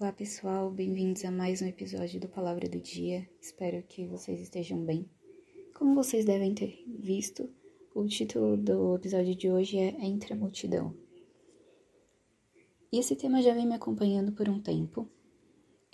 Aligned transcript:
Olá 0.00 0.12
pessoal, 0.12 0.70
bem-vindos 0.70 1.24
a 1.24 1.30
mais 1.32 1.60
um 1.60 1.66
episódio 1.66 2.20
do 2.20 2.28
Palavra 2.28 2.68
do 2.68 2.78
Dia. 2.78 3.28
Espero 3.40 3.82
que 3.82 4.06
vocês 4.06 4.40
estejam 4.40 4.78
bem. 4.84 5.10
Como 5.74 5.92
vocês 5.92 6.24
devem 6.24 6.54
ter 6.54 6.84
visto, 6.86 7.50
o 7.92 8.06
título 8.06 8.56
do 8.56 8.94
episódio 8.94 9.34
de 9.34 9.50
hoje 9.50 9.76
é 9.76 9.88
Entre 10.06 10.32
a 10.32 10.36
Multidão. 10.36 10.94
E 12.92 13.00
esse 13.00 13.16
tema 13.16 13.42
já 13.42 13.52
vem 13.52 13.66
me 13.66 13.74
acompanhando 13.74 14.30
por 14.30 14.48
um 14.48 14.60
tempo. 14.60 15.08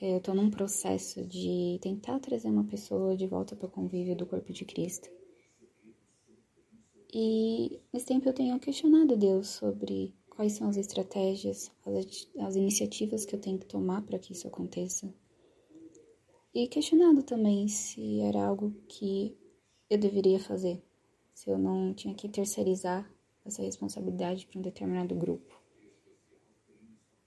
Eu 0.00 0.18
estou 0.18 0.32
num 0.32 0.48
processo 0.48 1.26
de 1.26 1.80
tentar 1.82 2.20
trazer 2.20 2.50
uma 2.50 2.62
pessoa 2.62 3.16
de 3.16 3.26
volta 3.26 3.56
para 3.56 3.66
o 3.66 3.70
convívio 3.70 4.14
do 4.14 4.26
corpo 4.26 4.52
de 4.52 4.64
Cristo. 4.64 5.10
E 7.12 7.80
nesse 7.92 8.06
tempo 8.06 8.28
eu 8.28 8.32
tenho 8.32 8.60
questionado 8.60 9.16
Deus 9.16 9.48
sobre 9.48 10.14
quais 10.38 10.52
são 10.52 10.68
as 10.68 10.76
estratégias, 10.76 11.68
as, 11.84 12.28
as 12.38 12.54
iniciativas 12.54 13.24
que 13.24 13.34
eu 13.34 13.40
tenho 13.40 13.58
que 13.58 13.66
tomar 13.66 14.02
para 14.02 14.20
que 14.20 14.32
isso 14.32 14.46
aconteça. 14.46 15.12
E 16.54 16.68
questionado 16.68 17.24
também 17.24 17.66
se 17.66 18.20
era 18.20 18.46
algo 18.46 18.72
que 18.86 19.36
eu 19.90 19.98
deveria 19.98 20.38
fazer, 20.38 20.80
se 21.34 21.50
eu 21.50 21.58
não 21.58 21.92
tinha 21.92 22.14
que 22.14 22.28
terceirizar 22.28 23.12
essa 23.44 23.62
responsabilidade 23.62 24.46
para 24.46 24.60
um 24.60 24.62
determinado 24.62 25.12
grupo. 25.12 25.60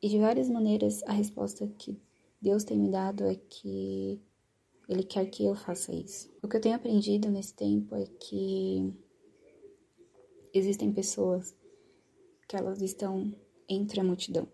E 0.00 0.08
de 0.08 0.20
várias 0.20 0.48
maneiras, 0.48 1.02
a 1.02 1.12
resposta 1.12 1.66
que 1.66 2.00
Deus 2.40 2.62
tem 2.62 2.78
me 2.78 2.92
dado 2.92 3.24
é 3.24 3.34
que 3.34 4.20
Ele 4.88 5.02
quer 5.02 5.26
que 5.26 5.44
eu 5.44 5.56
faça 5.56 5.92
isso. 5.92 6.32
O 6.40 6.46
que 6.46 6.56
eu 6.56 6.60
tenho 6.60 6.76
aprendido 6.76 7.28
nesse 7.28 7.54
tempo 7.54 7.96
é 7.96 8.06
que 8.06 8.94
existem 10.54 10.92
pessoas 10.92 11.58
que 12.50 12.56
elas 12.56 12.82
estão 12.82 13.32
entre 13.68 14.00
a 14.00 14.04
multidão. 14.04 14.48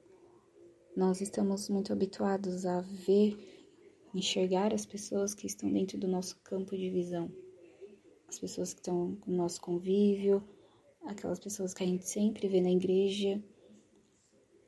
Nós 0.95 1.23
estamos 1.23 1.71
muito 1.71 1.95
habituados 1.95 2.67
a 2.67 2.83
ver, 2.83 3.39
enxergar 4.15 4.75
as 4.75 4.85
pessoas 4.85 5.35
que 5.35 5.47
estão 5.47 5.73
dentro 5.73 5.97
do 5.97 6.07
nosso 6.07 6.39
campo 6.45 6.77
de 6.77 6.91
visão, 6.91 7.33
as 8.29 8.39
pessoas 8.39 8.75
que 8.75 8.81
estão 8.81 9.17
no 9.27 9.35
nosso 9.35 9.63
convívio, 9.63 10.47
aquelas 11.07 11.39
pessoas 11.39 11.73
que 11.73 11.85
a 11.85 11.87
gente 11.87 12.07
sempre 12.07 12.47
vê 12.49 12.61
na 12.61 12.71
igreja. 12.71 13.43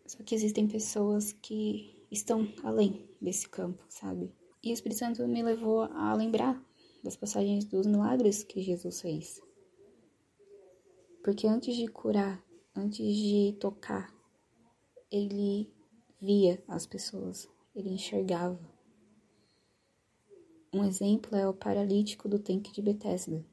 Só 0.06 0.22
que 0.22 0.34
existem 0.34 0.66
pessoas 0.66 1.30
que 1.30 2.02
estão 2.10 2.50
além 2.64 3.10
desse 3.20 3.46
campo, 3.46 3.84
sabe? 3.90 4.32
E 4.62 4.70
o 4.70 4.72
Espírito 4.72 5.00
Santo 5.00 5.28
me 5.28 5.42
levou 5.42 5.82
a 5.82 6.14
lembrar 6.14 6.58
das 7.04 7.14
passagens 7.14 7.66
dos 7.66 7.86
milagres 7.86 8.42
que 8.42 8.62
Jesus 8.62 9.02
fez. 9.02 9.38
Porque 11.22 11.46
antes 11.46 11.76
de 11.76 11.86
curar 11.88 12.47
antes 12.78 13.16
de 13.16 13.56
tocar, 13.58 14.14
ele 15.10 15.68
via 16.20 16.62
as 16.68 16.86
pessoas, 16.86 17.48
ele 17.74 17.90
enxergava. 17.90 18.58
Um 20.72 20.84
exemplo 20.84 21.34
é 21.34 21.48
o 21.48 21.52
paralítico 21.52 22.28
do 22.28 22.38
tanque 22.38 22.72
de 22.72 22.80
Betesda, 22.80 23.44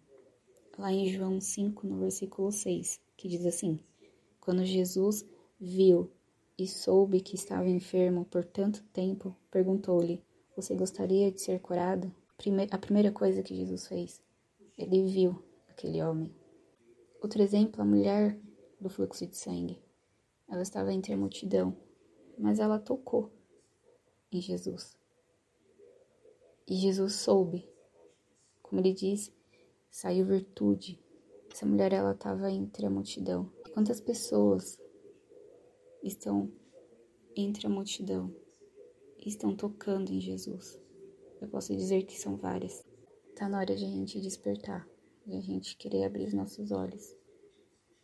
lá 0.77 0.91
em 0.91 1.07
João 1.07 1.41
5, 1.41 1.87
no 1.87 1.97
versículo 1.97 2.51
6, 2.51 3.01
que 3.17 3.27
diz 3.27 3.45
assim: 3.45 3.79
Quando 4.39 4.63
Jesus 4.63 5.25
viu 5.59 6.11
e 6.57 6.67
soube 6.67 7.19
que 7.19 7.35
estava 7.35 7.67
enfermo 7.67 8.25
por 8.25 8.45
tanto 8.45 8.83
tempo, 8.93 9.35
perguntou-lhe: 9.49 10.21
Você 10.55 10.75
gostaria 10.75 11.31
de 11.31 11.41
ser 11.41 11.59
curado? 11.61 12.13
A 12.69 12.77
primeira 12.77 13.11
coisa 13.11 13.41
que 13.41 13.55
Jesus 13.55 13.87
fez, 13.87 14.21
ele 14.77 15.07
viu 15.07 15.41
aquele 15.69 16.03
homem. 16.03 16.31
Outro 17.23 17.41
exemplo, 17.41 17.81
a 17.81 17.85
mulher 17.85 18.37
do 18.85 18.89
fluxo 18.89 19.25
de 19.25 19.35
sangue. 19.35 19.81
Ela 20.47 20.61
estava 20.61 20.93
entre 20.93 21.11
a 21.11 21.17
multidão, 21.17 21.75
mas 22.37 22.59
ela 22.59 22.77
tocou 22.77 23.31
em 24.31 24.39
Jesus. 24.39 24.95
E 26.67 26.75
Jesus 26.75 27.15
soube, 27.15 27.67
como 28.61 28.79
ele 28.79 28.93
diz, 28.93 29.33
saiu 29.89 30.27
virtude. 30.27 31.03
Essa 31.51 31.65
mulher 31.65 31.93
ela 31.93 32.11
estava 32.11 32.51
entre 32.51 32.85
a 32.85 32.89
multidão. 32.89 33.51
Quantas 33.73 33.99
pessoas 33.99 34.77
estão 36.03 36.51
entre 37.35 37.65
a 37.65 37.69
multidão 37.69 38.33
estão 39.17 39.55
tocando 39.55 40.11
em 40.11 40.21
Jesus? 40.21 40.79
Eu 41.41 41.47
posso 41.47 41.75
dizer 41.75 42.03
que 42.03 42.19
são 42.19 42.37
várias. 42.37 42.85
Está 43.29 43.49
na 43.49 43.57
hora 43.57 43.75
de 43.75 43.83
a 43.83 43.89
gente 43.89 44.21
despertar, 44.21 44.87
de 45.25 45.35
a 45.35 45.41
gente 45.41 45.75
querer 45.75 46.03
abrir 46.03 46.27
os 46.27 46.33
nossos 46.33 46.71
olhos 46.71 47.15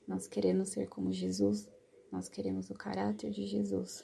nós 0.07 0.27
queremos 0.27 0.69
ser 0.69 0.87
como 0.87 1.11
Jesus, 1.11 1.69
nós 2.11 2.27
queremos 2.27 2.69
o 2.69 2.73
caráter 2.73 3.31
de 3.31 3.45
Jesus. 3.45 4.03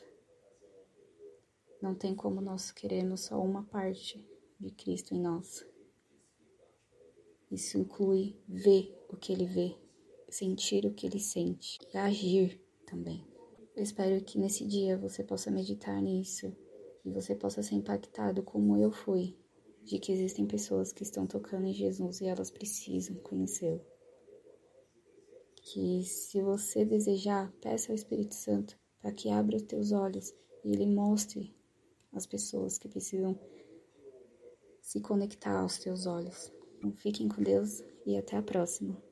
Não 1.81 1.93
tem 1.93 2.15
como 2.15 2.39
nós 2.41 2.71
queremos 2.71 3.21
só 3.21 3.41
uma 3.41 3.63
parte 3.63 4.25
de 4.59 4.71
Cristo 4.71 5.13
em 5.13 5.21
nós. 5.21 5.65
Isso 7.51 7.77
inclui 7.77 8.35
ver 8.47 8.97
o 9.09 9.17
que 9.17 9.31
ele 9.31 9.45
vê, 9.45 9.75
sentir 10.29 10.85
o 10.85 10.93
que 10.93 11.05
ele 11.05 11.19
sente 11.19 11.79
e 11.93 11.97
agir 11.97 12.61
também. 12.85 13.25
Eu 13.75 13.83
espero 13.83 14.23
que 14.23 14.39
nesse 14.39 14.65
dia 14.65 14.97
você 14.97 15.23
possa 15.23 15.51
meditar 15.51 16.01
nisso 16.01 16.51
e 17.05 17.11
você 17.11 17.35
possa 17.35 17.61
ser 17.61 17.75
impactado 17.75 18.41
como 18.43 18.77
eu 18.77 18.91
fui, 18.91 19.37
de 19.83 19.99
que 19.99 20.11
existem 20.11 20.45
pessoas 20.45 20.91
que 20.91 21.03
estão 21.03 21.27
tocando 21.27 21.67
em 21.67 21.73
Jesus 21.73 22.21
e 22.21 22.25
elas 22.25 22.49
precisam 22.49 23.15
conhecê-lo 23.17 23.81
que 25.71 26.03
se 26.03 26.41
você 26.41 26.85
desejar, 26.85 27.51
peça 27.61 27.91
ao 27.91 27.95
Espírito 27.95 28.33
Santo 28.33 28.77
para 29.01 29.11
que 29.11 29.29
abra 29.29 29.57
os 29.57 29.63
teus 29.63 29.91
olhos 29.91 30.33
e 30.63 30.71
ele 30.71 30.85
mostre 30.85 31.53
as 32.13 32.25
pessoas 32.25 32.77
que 32.77 32.87
precisam 32.87 33.37
se 34.81 35.01
conectar 35.01 35.59
aos 35.59 35.77
teus 35.77 36.05
olhos. 36.05 36.51
Então, 36.77 36.93
fiquem 36.93 37.27
com 37.27 37.43
Deus 37.43 37.83
e 38.05 38.15
até 38.15 38.37
a 38.37 38.41
próxima. 38.41 39.06